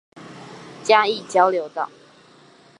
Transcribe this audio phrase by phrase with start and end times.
[0.83, 1.87] 嘉義交流道